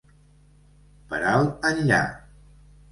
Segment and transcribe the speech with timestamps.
[1.11, 2.03] Per alt enllà.